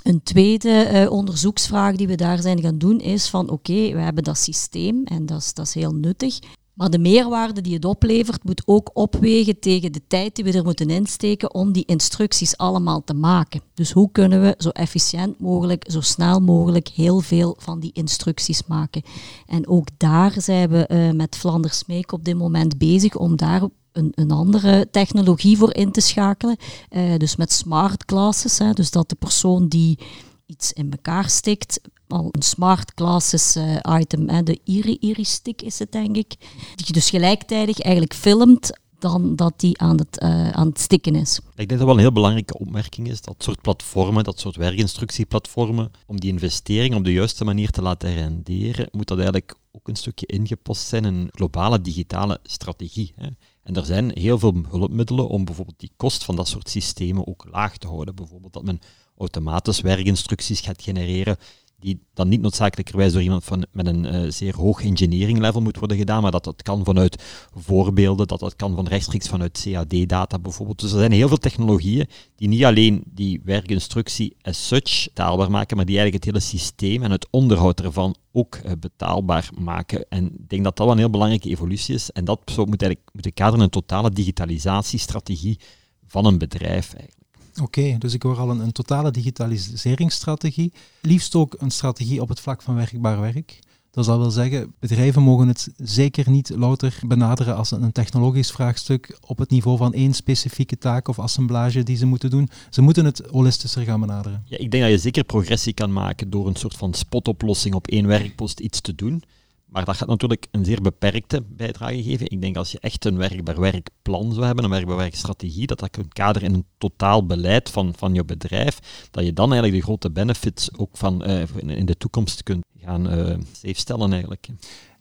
[0.04, 4.24] Een tweede uh, onderzoeksvraag die we daar zijn gaan doen is van oké, we hebben
[4.24, 6.40] dat systeem en dat is, dat is heel nuttig.
[6.74, 10.64] Maar de meerwaarde die het oplevert moet ook opwegen tegen de tijd die we er
[10.64, 13.62] moeten insteken om die instructies allemaal te maken.
[13.74, 18.68] Dus hoe kunnen we zo efficiënt mogelijk, zo snel mogelijk heel veel van die instructies
[18.68, 19.02] maken.
[19.46, 23.62] En ook daar zijn we uh, met Flanders Make op dit moment bezig om daar
[23.92, 26.58] een, een, andere technologie voor in te schakelen.
[26.90, 30.00] Uh, dus met smart glasses, hè, dus dat de persoon die
[30.46, 31.80] iets in elkaar stikt,
[32.14, 36.36] al een smart glasses uh, item, hè, de Iri, stick is het denk ik,
[36.76, 41.16] die je dus gelijktijdig eigenlijk filmt dan dat die aan het, uh, aan het stikken
[41.16, 41.40] is.
[41.56, 45.92] Ik denk dat wel een heel belangrijke opmerking is, dat soort platformen, dat soort werkinstructieplatformen,
[46.06, 49.96] om die investering op de juiste manier te laten renderen, moet dat eigenlijk ook een
[49.96, 53.14] stukje ingepast zijn in een globale digitale strategie.
[53.16, 53.28] Hè.
[53.64, 57.48] En er zijn heel veel hulpmiddelen om bijvoorbeeld die kost van dat soort systemen ook
[57.52, 58.16] laag te houden.
[58.16, 58.80] Bijvoorbeeld dat men
[59.18, 61.38] automatisch werkinstructies gaat genereren
[61.84, 65.78] die dan niet noodzakelijkerwijs door iemand van, met een uh, zeer hoog engineering level moet
[65.78, 67.24] worden gedaan, maar dat dat kan vanuit
[67.56, 70.80] voorbeelden, dat dat kan van rechtstreeks vanuit CAD-data bijvoorbeeld.
[70.80, 75.78] Dus er zijn heel veel technologieën die niet alleen die werkinstructie as such betaalbaar maken,
[75.78, 80.06] maar die eigenlijk het hele systeem en het onderhoud ervan ook uh, betaalbaar maken.
[80.10, 82.12] En ik denk dat dat wel een heel belangrijke evolutie is.
[82.12, 85.60] En dat moet eigenlijk moeten kaderen een totale digitalisatiestrategie
[86.06, 87.23] van een bedrijf eigenlijk.
[87.62, 90.74] Oké, dus ik hoor al een, totale digitaliseringsstrategie.
[91.02, 93.60] Liefst ook een strategie op het vlak van werkbaar werk.
[93.92, 99.18] Dat zal wel zeggen, bedrijven mogen het zeker niet louter benaderen als een technologisch vraagstuk
[99.26, 102.50] op het niveau van één specifieke taak of assemblage die ze moeten doen.
[102.70, 104.44] Ze moeten het holistischer gaan benaderen.
[104.46, 107.88] Ja, ik denk dat je zeker progressie kan maken door een soort van spotoplossing op
[107.88, 109.24] één werkpost iets te doen.
[109.74, 112.32] Maar dat gaat natuurlijk een zeer beperkte bijdrage geven.
[112.32, 115.90] Ik denk als je echt een werkbaar werkplan zou hebben, een werkbaar werkstrategie, dat dat
[115.90, 119.88] kunt kaderen in een totaal beleid van, van je bedrijf, dat je dan eigenlijk de
[119.88, 124.48] grote benefits ook van uh, in de toekomst kunt gaan uh, stellen eigenlijk.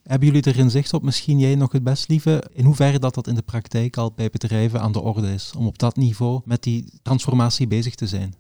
[0.03, 3.27] Hebben jullie er inzicht op, misschien jij nog het best lieve, in hoeverre dat dat
[3.27, 6.63] in de praktijk al bij bedrijven aan de orde is, om op dat niveau met
[6.63, 8.35] die transformatie bezig te zijn?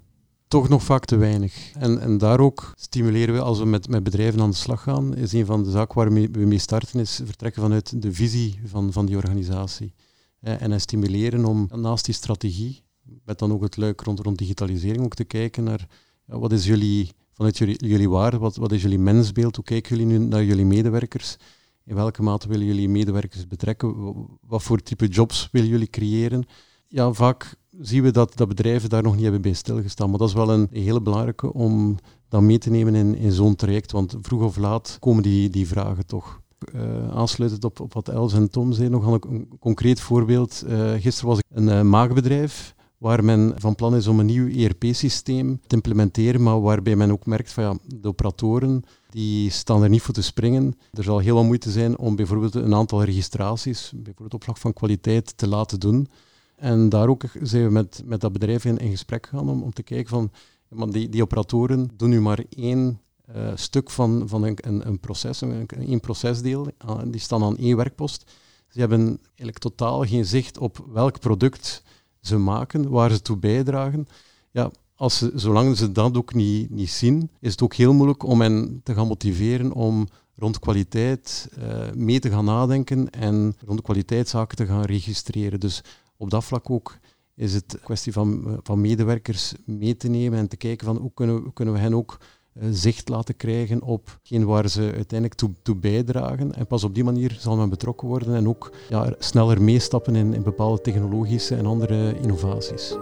[0.53, 1.73] Toch nog vaak te weinig.
[1.79, 5.17] En, en daar ook stimuleren we, als we met, met bedrijven aan de slag gaan,
[5.17, 8.93] is een van de zaken waar we mee starten, is vertrekken vanuit de visie van,
[8.93, 9.95] van die organisatie.
[10.41, 12.83] En, en stimuleren om naast die strategie,
[13.25, 15.87] met dan ook het luik rond, rond digitalisering, ook te kijken naar
[16.25, 20.19] wat is jullie, vanuit jullie, jullie waarde, wat, wat is jullie mensbeeld, hoe kijken jullie
[20.19, 21.37] nu naar jullie medewerkers,
[21.85, 26.45] in welke mate willen jullie medewerkers betrekken, wat voor type jobs willen jullie creëren.
[26.89, 30.11] Ja, vaak zien we dat, dat bedrijven daar nog niet hebben bij stilgestaan.
[30.11, 31.97] Maar dat is wel een hele belangrijke om
[32.29, 33.93] dat mee te nemen in, in zo'n traject.
[33.93, 36.41] Want vroeg of laat komen die, die vragen toch.
[36.75, 40.65] Uh, aansluitend op, op wat Els en Tom zeiden, nog een, een concreet voorbeeld.
[40.69, 44.49] Uh, gisteren was ik een uh, maagbedrijf waar men van plan is om een nieuw
[44.49, 49.89] ERP-systeem te implementeren, maar waarbij men ook merkt van ja, de operatoren die staan er
[49.89, 50.77] niet voor te springen.
[50.93, 54.73] Er zal heel wat moeite zijn om bijvoorbeeld een aantal registraties, bijvoorbeeld op vlak van
[54.73, 56.09] kwaliteit, te laten doen.
[56.57, 59.73] En daar ook zijn we met, met dat bedrijf in, in gesprek gegaan om, om
[59.73, 60.31] te kijken van,
[60.69, 63.01] man, die, die operatoren doen nu maar één
[63.37, 67.77] uh, stuk van, van een, een, proces, een, een procesdeel, uh, die staan aan één
[67.77, 68.31] werkpost.
[68.69, 71.83] Ze hebben eigenlijk totaal geen zicht op welk product
[72.21, 74.07] ze maken, waar ze toe bijdragen.
[74.51, 78.23] Ja, als ze, zolang ze dat ook niet, niet zien, is het ook heel moeilijk
[78.23, 83.83] om hen te gaan motiveren om rond kwaliteit uh, mee te gaan nadenken en rond
[83.83, 85.61] kwaliteitszaken te gaan registreren.
[85.61, 85.83] Dus
[86.23, 86.99] op dat vlak ook
[87.35, 91.11] is het kwestie van, eh, van medewerkers mee te nemen en te kijken van hoe
[91.15, 92.19] kunnen, kunnen we hen ook
[92.55, 96.55] uh, zicht laten krijgen op geen waar ze uiteindelijk toe, toe, bijdragen.
[96.55, 100.35] En pas op die manier zal men betrokken worden en ook ja, sneller meestappen in,
[100.35, 102.97] in bepaalde technologische en andere innovaties.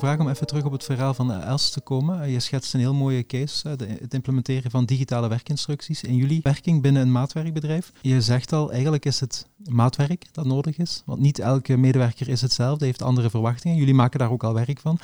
[0.00, 2.30] Vraag om even terug op het verhaal van Els te komen.
[2.30, 7.02] Je schetst een heel mooie case, het implementeren van digitale werkinstructies in jullie werking binnen
[7.02, 7.92] een maatwerkbedrijf.
[8.00, 11.02] Je zegt al, eigenlijk is het maatwerk dat nodig is?
[11.06, 13.76] Want niet elke medewerker is hetzelfde, heeft andere verwachtingen.
[13.76, 14.98] Jullie maken daar ook al werk van.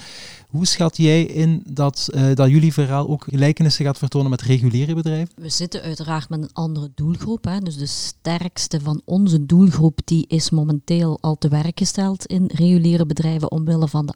[0.48, 4.94] Hoe schat jij in dat, uh, dat jullie verhaal ook gelijkenissen gaat vertonen met reguliere
[4.94, 5.34] bedrijven?
[5.36, 7.44] We zitten uiteraard met een andere doelgroep.
[7.44, 7.58] Hè.
[7.58, 13.06] Dus de sterkste van onze doelgroep die is momenteel al te werk gesteld in reguliere
[13.06, 14.14] bedrijven omwille van de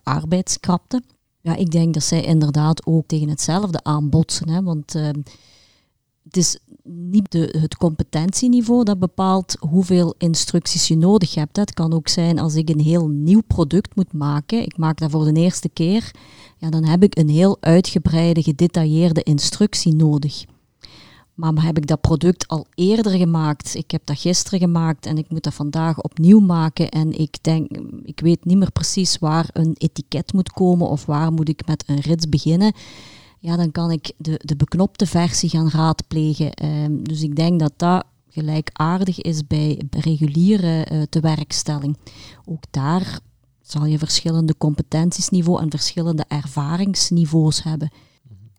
[1.41, 4.49] Ja, ik denk dat zij inderdaad ook tegen hetzelfde aanbotsen.
[4.49, 5.09] Hè, want uh,
[6.23, 11.57] het is niet de, het competentieniveau dat bepaalt hoeveel instructies je nodig hebt.
[11.57, 15.11] Het kan ook zijn als ik een heel nieuw product moet maken, ik maak dat
[15.11, 16.11] voor de eerste keer,
[16.59, 20.45] ja, dan heb ik een heel uitgebreide, gedetailleerde instructie nodig.
[21.41, 23.75] Maar heb ik dat product al eerder gemaakt?
[23.75, 26.89] Ik heb dat gisteren gemaakt en ik moet dat vandaag opnieuw maken.
[26.89, 27.71] En ik denk,
[28.05, 31.85] ik weet niet meer precies waar een etiket moet komen of waar moet ik met
[31.87, 32.73] een rits beginnen
[33.41, 36.65] ja, dan kan ik de, de beknopte versie gaan raadplegen.
[36.65, 41.97] Um, dus ik denk dat dat gelijkaardig is bij reguliere uh, tewerkstelling.
[42.45, 43.19] Ook daar
[43.63, 47.91] zal je verschillende competentiesniveau en verschillende ervaringsniveaus hebben.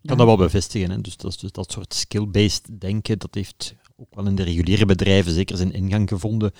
[0.05, 0.91] Kan dat wel bevestigen.
[0.91, 1.01] Hè.
[1.01, 5.33] Dus dat, dus dat soort skill-based denken, dat heeft ook wel in de reguliere bedrijven
[5.33, 6.51] zeker zijn ingang gevonden.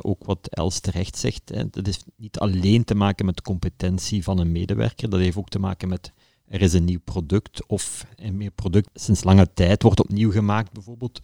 [0.00, 4.22] ook wat Els terecht zegt, hè, dat heeft niet alleen te maken met de competentie
[4.22, 6.12] van een medewerker, dat heeft ook te maken met
[6.48, 10.72] er is een nieuw product of een meer product sinds lange tijd wordt opnieuw gemaakt
[10.72, 11.20] bijvoorbeeld.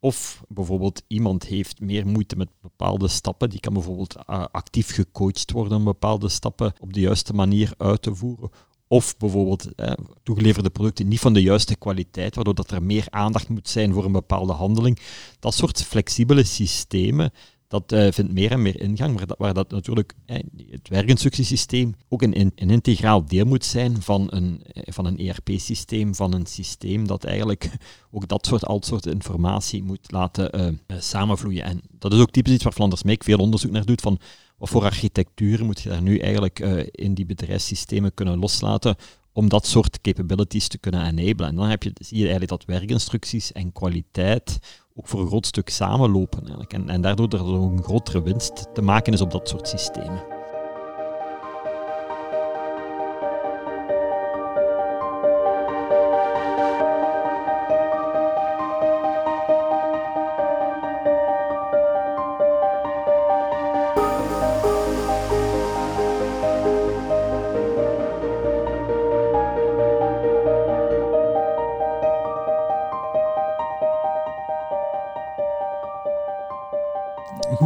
[0.00, 3.50] Of bijvoorbeeld iemand heeft meer moeite met bepaalde stappen.
[3.50, 8.02] Die kan bijvoorbeeld uh, actief gecoacht worden om bepaalde stappen op de juiste manier uit
[8.02, 8.50] te voeren.
[8.92, 13.48] Of bijvoorbeeld eh, toegeleverde producten niet van de juiste kwaliteit, waardoor dat er meer aandacht
[13.48, 14.98] moet zijn voor een bepaalde handeling.
[15.38, 17.32] Dat soort flexibele systemen
[17.72, 20.36] dat uh, vindt meer en meer ingang, maar waar dat natuurlijk eh,
[20.70, 26.14] het werkinstructiesysteem ook een, een, integraal deel moet zijn van een, eh, van een ERP-systeem,
[26.14, 27.70] van een systeem dat eigenlijk
[28.14, 31.64] ook dat soort, al soort informatie moet laten uh, samenvloeien.
[31.64, 34.18] En dat is ook typisch iets waar Flanders Meek veel onderzoek naar doet, van
[34.62, 36.58] wat voor architectuur moet je daar nu eigenlijk
[36.90, 38.96] in die bedrijfssystemen kunnen loslaten
[39.32, 41.48] om dat soort capabilities te kunnen enablen.
[41.48, 44.58] En dan heb je, zie je eigenlijk dat werkinstructies en kwaliteit
[44.94, 46.38] ook voor een groot stuk samenlopen.
[46.38, 46.72] Eigenlijk.
[46.72, 50.41] En, en daardoor er een grotere winst te maken is op dat soort systemen.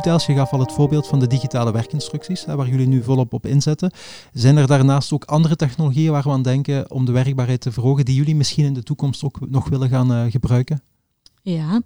[0.07, 3.91] Je gaf al het voorbeeld van de digitale werkinstructies, waar jullie nu volop op inzetten.
[4.33, 8.05] Zijn er daarnaast ook andere technologieën waar we aan denken om de werkbaarheid te verhogen,
[8.05, 10.83] die jullie misschien in de toekomst ook nog willen gaan uh, gebruiken?
[11.43, 11.81] Ja,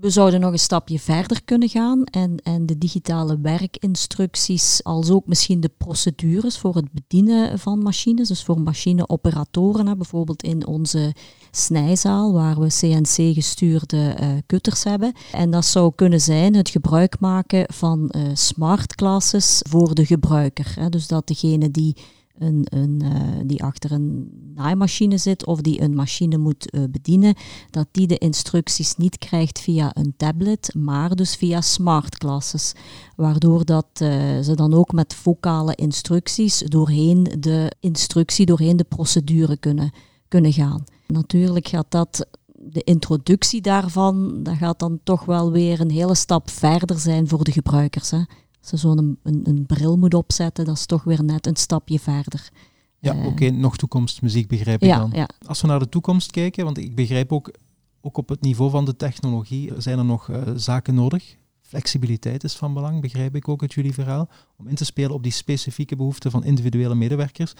[0.00, 5.26] we zouden nog een stapje verder kunnen gaan en, en de digitale werkinstructies, als ook
[5.26, 11.14] misschien de procedures voor het bedienen van machines, dus voor machineoperatoren, bijvoorbeeld in onze
[11.50, 15.12] snijzaal, waar we CNC-gestuurde uh, eh, kutters hebben.
[15.32, 20.72] En dat zou kunnen zijn het gebruik maken van uh, smart classes voor de gebruiker.
[20.74, 20.88] Hè.
[20.88, 21.96] Dus dat degene die
[22.40, 23.10] een, een, uh,
[23.44, 27.34] die achter een naaimachine zit of die een machine moet uh, bedienen,
[27.70, 32.72] dat die de instructies niet krijgt via een tablet, maar dus via smart classes.
[33.16, 34.08] Waardoor dat, uh,
[34.40, 39.90] ze dan ook met vocale instructies doorheen de instructie, doorheen de procedure kunnen,
[40.28, 40.84] kunnen gaan.
[41.06, 42.26] Natuurlijk gaat dat
[42.62, 47.44] de introductie daarvan, dat gaat dan toch wel weer een hele stap verder zijn voor
[47.44, 48.10] de gebruikers.
[48.10, 48.20] Hè.
[48.60, 52.50] Ze zo'n een, een, bril moet opzetten, dat is toch weer net een stapje verder.
[52.98, 55.10] Ja, uh, oké, nog toekomstmuziek begrijp ik ja, dan.
[55.12, 55.28] Ja.
[55.46, 57.52] Als we naar de toekomst kijken, want ik begrijp ook,
[58.00, 61.36] ook op het niveau van de technologie zijn er nog uh, zaken nodig.
[61.60, 65.22] Flexibiliteit is van belang, begrijp ik ook uit jullie verhaal, om in te spelen op
[65.22, 67.52] die specifieke behoeften van individuele medewerkers.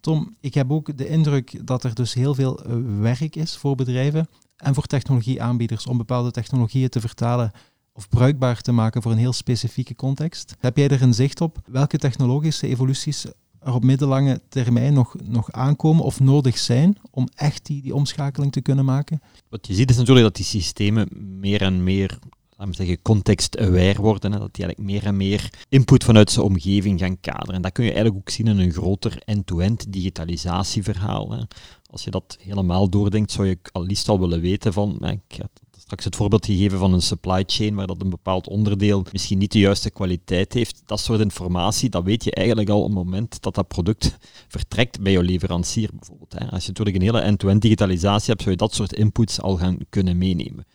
[0.00, 3.74] Tom, ik heb ook de indruk dat er dus heel veel uh, werk is voor
[3.74, 7.52] bedrijven en voor technologieaanbieders om bepaalde technologieën te vertalen
[7.94, 10.56] of bruikbaar te maken voor een heel specifieke context.
[10.58, 13.26] Heb jij er een zicht op welke technologische evoluties
[13.60, 18.52] er op middellange termijn nog, nog aankomen of nodig zijn om echt die, die omschakeling
[18.52, 19.20] te kunnen maken?
[19.48, 21.08] Wat je ziet is natuurlijk dat die systemen
[21.40, 22.18] meer en meer
[22.56, 24.32] laten we zeggen, context-aware worden.
[24.32, 27.54] Hè, dat die eigenlijk meer en meer input vanuit zijn omgeving gaan kaderen.
[27.54, 31.30] En dat kun je eigenlijk ook zien in een groter end-to-end digitalisatieverhaal.
[31.30, 31.42] Hè.
[31.90, 35.60] Als je dat helemaal doordenkt, zou je al liefst al willen weten van, ik had
[36.00, 39.52] straks het voorbeeld gegeven van een supply chain, waar dat een bepaald onderdeel misschien niet
[39.52, 40.82] de juiste kwaliteit heeft.
[40.86, 44.16] Dat soort informatie, dat weet je eigenlijk al op het moment dat dat product
[44.48, 46.34] vertrekt bij jouw leverancier bijvoorbeeld.
[46.50, 49.78] Als je natuurlijk een hele end-to-end digitalisatie hebt, zou je dat soort inputs al gaan
[49.88, 50.66] kunnen meenemen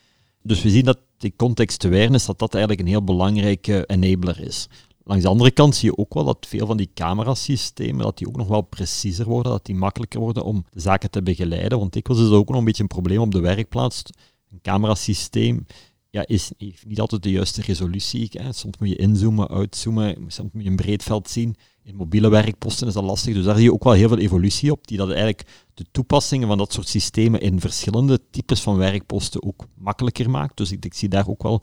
[0.44, 4.68] Dus we zien dat die context awareness, dat dat eigenlijk een heel belangrijke enabler is.
[5.04, 8.28] Langs de andere kant zie je ook wel dat veel van die camerasystemen, dat die
[8.28, 11.80] ook nog wel preciezer worden, dat die makkelijker worden om zaken te begeleiden.
[11.80, 14.04] Want dikwijls is dat ook nog een beetje een probleem op de werkplaats.
[14.52, 15.66] Een camerasysteem
[16.10, 18.30] ja, is, heeft niet altijd de juiste resolutie.
[18.32, 18.54] Hè.
[18.54, 21.56] Soms moet je inzoomen, uitzoomen, soms moet je een breed veld zien.
[21.84, 24.72] In mobiele werkposten is dat lastig, dus daar zie je ook wel heel veel evolutie
[24.72, 29.44] op, die dat eigenlijk de toepassingen van dat soort systemen in verschillende types van werkposten
[29.44, 30.58] ook makkelijker maakt.
[30.58, 31.62] Dus ik, ik zie daar ook wel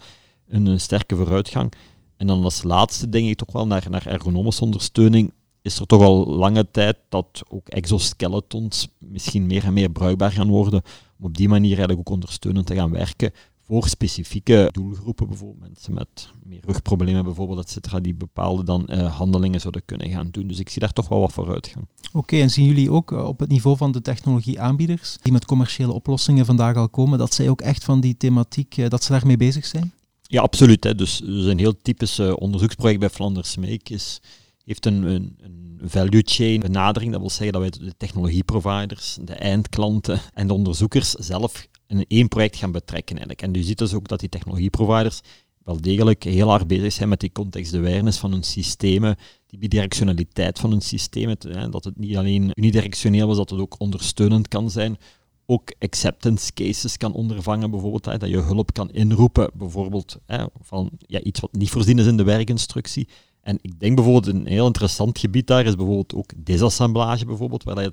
[0.49, 1.73] een, sterke vooruitgang.
[2.17, 5.33] En dan als laatste denk ik toch wel naar, naar ergonomische ondersteuning.
[5.63, 10.49] Is er toch al lange tijd dat ook exoskeletons misschien meer en meer bruikbaar gaan
[10.49, 10.83] worden
[11.19, 13.33] om op die manier eigenlijk ook ondersteunend te gaan werken
[13.67, 19.17] voor specifieke doelgroepen, bijvoorbeeld mensen met meer rugproblemen bijvoorbeeld, et cetera, die bepaalde dan uh,
[19.17, 20.47] handelingen zouden kunnen gaan doen.
[20.47, 21.87] Dus ik zie daar toch wel wat vooruitgang.
[22.13, 25.93] Oké, en zien jullie ook eh, op het niveau van de technologieaanbieders, die met commerciële
[25.93, 29.37] oplossingen vandaag al komen, dat zij ook echt van die thematiek, uh, dat ze daarmee
[29.37, 29.93] bezig zijn?
[30.23, 30.85] Ja, absoluut.
[30.85, 30.95] Hè.
[30.95, 34.21] Dus, dus een heel typisch onderzoeksproject bij Flanders Make is,
[34.67, 35.37] heeft een, een,
[35.83, 37.13] value chain benadering.
[37.13, 42.29] Dat wil zeggen dat wij de technologieproviders, de eindklanten en de onderzoekers zelf in één
[42.29, 43.17] project gaan betrekken.
[43.17, 43.43] Eigenlijk.
[43.43, 45.21] En je ziet dus ook dat die technologieproviders
[45.65, 50.59] wel degelijk heel hard bezig zijn met die context awareness van hun systemen, die bidirectionaliteit
[50.59, 51.37] van hun systemen,
[51.71, 54.99] dat het niet alleen unidirectioneel is, dat het ook ondersteunend kan zijn,
[55.47, 60.91] ook acceptance cases kan ondervangen, bijvoorbeeld, hè, dat je hulp kan inroepen, bijvoorbeeld hè, van
[60.99, 63.09] ja, iets wat niet voorzien is in de werkinstructie.
[63.47, 67.83] En ik denk bijvoorbeeld een heel interessant gebied daar is bijvoorbeeld ook desassemblage, bijvoorbeeld, waar
[67.83, 67.93] je,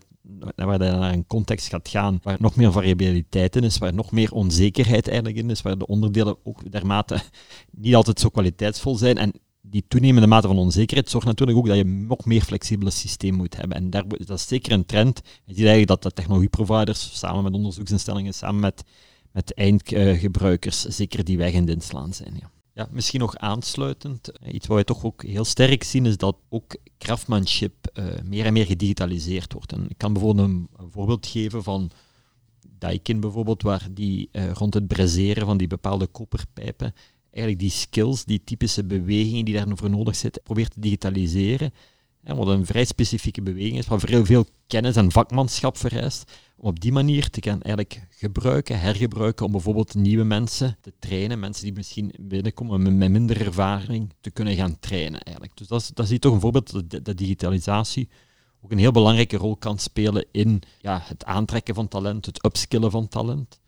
[0.55, 4.31] waar naar een context gaat gaan waar nog meer variabiliteit in is, waar nog meer
[4.31, 7.21] onzekerheid eigenlijk in is, waar de onderdelen ook dermate
[7.71, 9.17] niet altijd zo kwaliteitsvol zijn.
[9.17, 13.35] En die toenemende mate van onzekerheid zorgt natuurlijk ook dat je nog meer flexibele systeem
[13.35, 13.77] moet hebben.
[13.77, 15.21] En daar, dat is zeker een trend.
[15.23, 18.83] Je ziet eigenlijk dat de technologieproviders, samen met onderzoeksinstellingen, samen met,
[19.31, 22.33] met eindgebruikers, zeker die weg in de inslaan zijn.
[22.39, 22.52] Ja.
[22.75, 24.31] Ja, misschien nog aansluitend.
[24.31, 28.45] Eh, iets wat we toch ook heel sterk zien, is dat ook craftsmanship uh, meer
[28.45, 29.71] en meer gedigitaliseerd wordt.
[29.71, 31.91] En ik kan bijvoorbeeld een, voorbeeld geven van
[32.77, 36.93] Daikin bijvoorbeeld, waar die uh, rond het breseren van die bepaalde koperpijpen
[37.33, 41.73] eigenlijk die skills, die typische bewegingen die daarvoor nodig zitten, probeert te digitaliseren.
[42.23, 46.31] En wat een vrij specifieke beweging is, waar veel, veel kennis en vakmanschap vereist
[46.63, 51.39] om op die manier te gaan eigenlijk gebruiken, hergebruiken, om bijvoorbeeld nieuwe mensen te trainen,
[51.39, 55.57] mensen die misschien binnenkomen met minder ervaring, te kunnen gaan trainen eigenlijk.
[55.57, 58.09] Dus dat is, dat is toch een voorbeeld dat, dat digitalisatie
[58.61, 62.91] ook een heel belangrijke rol kan spelen in ja, het aantrekken van talent, het upskillen
[62.91, 63.59] van talent.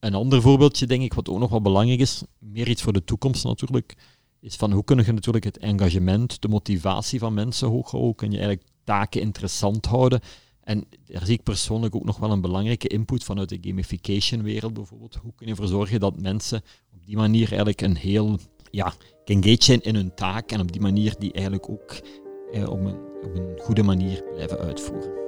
[0.00, 3.04] Een ander voorbeeldje, denk ik, wat ook nog wel belangrijk is, meer iets voor de
[3.04, 3.96] toekomst natuurlijk,
[4.40, 8.30] is van hoe kun je natuurlijk het engagement, de motivatie van mensen hoog houden, kun
[8.30, 10.20] je eigenlijk taken interessant houden
[10.64, 15.14] en daar zie ik persoonlijk ook nog wel een belangrijke input vanuit de gamification-wereld bijvoorbeeld.
[15.14, 16.62] Hoe kun je ervoor zorgen dat mensen
[16.94, 18.38] op die manier eigenlijk een heel
[18.70, 18.92] ja,
[19.24, 22.00] engaged zijn in hun taak en op die manier die eigenlijk ook
[22.52, 25.20] eh, op, een, op een goede manier blijven uitvoeren.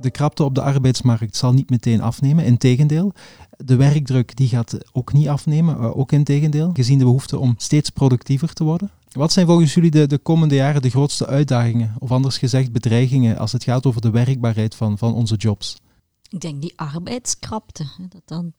[0.00, 2.44] De krapte op de arbeidsmarkt zal niet meteen afnemen.
[2.44, 3.12] Integendeel,
[3.56, 7.90] de werkdruk die gaat ook niet afnemen, uh, ook integendeel, gezien de behoefte om steeds
[7.90, 8.90] productiever te worden.
[9.12, 13.38] Wat zijn volgens jullie de, de komende jaren de grootste uitdagingen, of anders gezegd bedreigingen,
[13.38, 15.80] als het gaat over de werkbaarheid van, van onze jobs?
[16.28, 17.84] Ik denk die arbeidskrapte.
[18.08, 18.52] Dat dan,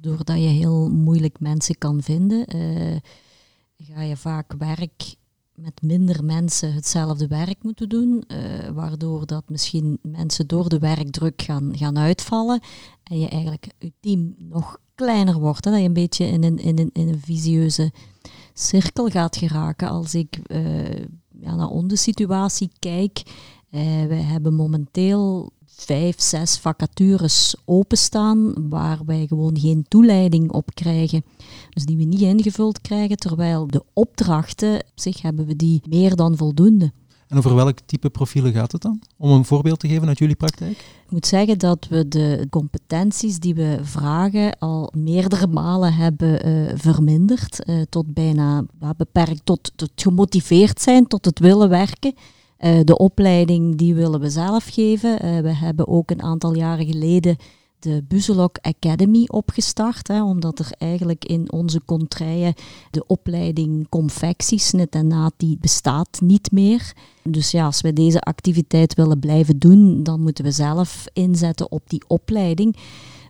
[0.00, 2.96] doordat je heel moeilijk mensen kan vinden, uh,
[3.76, 5.14] ga je vaak werk
[5.54, 11.42] met minder mensen hetzelfde werk moeten doen, uh, waardoor dat misschien mensen door de werkdruk
[11.42, 12.60] gaan, gaan uitvallen
[13.02, 15.64] en je eigenlijk je team nog kleiner wordt.
[15.64, 17.92] Hè, dat je een beetje in een, in, een, in een visieuze
[18.52, 19.88] cirkel gaat geraken.
[19.88, 21.04] Als ik uh,
[21.40, 23.22] ja, naar onze situatie kijk,
[23.70, 31.24] uh, we hebben momenteel vijf, zes vacatures openstaan waar wij gewoon geen toeleiding op krijgen.
[31.70, 36.16] Dus die we niet ingevuld krijgen, terwijl de opdrachten, op zich hebben we die meer
[36.16, 36.92] dan voldoende.
[37.32, 39.00] En over welk type profielen gaat het dan?
[39.16, 40.70] Om een voorbeeld te geven uit jullie praktijk?
[41.04, 46.72] Ik moet zeggen dat we de competenties die we vragen al meerdere malen hebben uh,
[46.74, 47.68] verminderd.
[47.68, 48.64] Uh, tot bijna
[48.96, 52.14] beperkt tot het gemotiveerd zijn, tot het willen werken.
[52.64, 55.42] Uh, de opleiding die willen we zelf geven.
[55.42, 57.36] we hebben ook een aantal jaren geleden
[57.82, 62.54] de Buzelok Academy opgestart, hè, omdat er eigenlijk in onze contraien
[62.90, 66.92] de opleiding confectiesnit en naad die bestaat niet meer.
[67.22, 71.82] Dus ja, als we deze activiteit willen blijven doen, dan moeten we zelf inzetten op
[71.86, 72.76] die opleiding.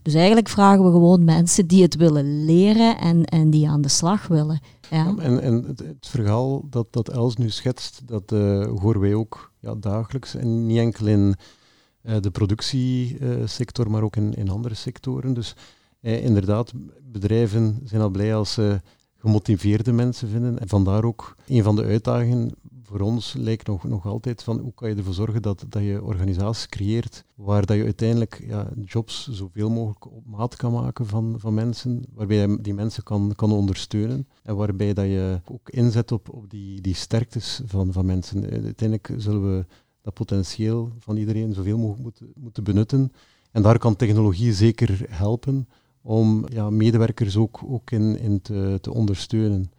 [0.03, 3.89] Dus eigenlijk vragen we gewoon mensen die het willen leren en, en die aan de
[3.89, 4.61] slag willen.
[4.93, 5.15] Ja.
[5.19, 9.75] en en het, verhaal dat, dat Els nu schetst, dat uh, horen wij ook ja,
[9.75, 10.35] dagelijks.
[10.35, 11.35] En niet enkel in
[12.03, 15.35] uh, de productiesector, maar ook in, in andere sectoren.
[15.35, 15.57] Dus
[16.01, 16.73] uh, inderdaad,
[17.03, 18.81] bedrijven zijn al blij als ze
[19.19, 20.59] gemotiveerde mensen vinden.
[20.59, 22.51] En vandaar ook een van de uitdagingen
[22.93, 26.03] voor ons lijkt nog, nog altijd van hoe kan je ervoor zorgen dat, dat je
[26.03, 31.35] organisaties creëert waar dat je uiteindelijk ja, jobs zoveel mogelijk op maat kan maken van,
[31.39, 36.13] van mensen, waarbij je die mensen kan, kan ondersteunen en waarbij dat je ook inzet
[36.13, 38.51] op, op die, die sterktes van, van mensen.
[38.51, 39.67] Uiteindelijk zullen we
[40.01, 43.13] dat potentieel van iedereen zoveel mogelijk moeten, moeten benutten.
[43.51, 45.69] En daar kan technologie zeker helpen
[46.03, 49.71] om ja, medewerkers ook, ook in, in te, te ondersteunen.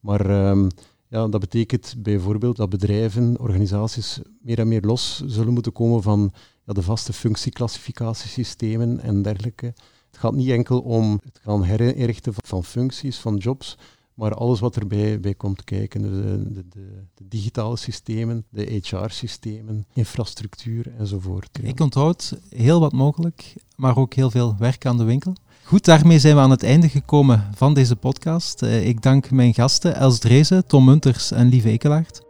[0.00, 0.68] Maar um,
[1.12, 6.32] ja, dat betekent bijvoorbeeld dat bedrijven, organisaties meer en meer los zullen moeten komen van
[6.66, 9.66] ja, de vaste functieclassificatiesystemen en dergelijke.
[10.10, 13.78] Het gaat niet enkel om het gaan herinrichten van functies, van jobs,
[14.14, 16.02] maar alles wat erbij bij komt kijken.
[16.02, 21.58] De, de, de, de digitale systemen, de HR-systemen, infrastructuur enzovoort.
[21.62, 25.34] Ik onthoud heel wat mogelijk, maar ook heel veel werk aan de winkel.
[25.72, 28.62] Goed, daarmee zijn we aan het einde gekomen van deze podcast.
[28.62, 32.22] Uh, ik dank mijn gasten Els Drezen, Tom Munters en Lieve Ekelaert.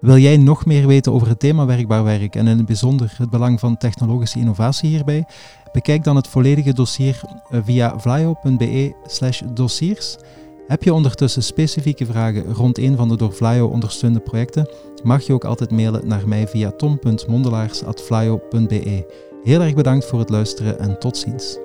[0.00, 3.30] Wil jij nog meer weten over het thema werkbaar werk en in het bijzonder het
[3.30, 5.24] belang van technologische innovatie hierbij?
[5.72, 7.20] Bekijk dan het volledige dossier
[7.50, 8.94] eh, via vlaio.be
[9.54, 10.16] dossiers.
[10.66, 14.68] Heb je ondertussen specifieke vragen rond een van de door Vlaio ondersteunde projecten,
[15.02, 19.06] mag je ook altijd mailen naar mij via tom.mondelaars.vlaio.be.
[19.42, 21.58] Heel erg bedankt voor het luisteren en tot ziens.